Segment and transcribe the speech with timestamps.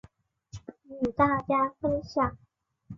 [1.01, 2.35] 与大家分享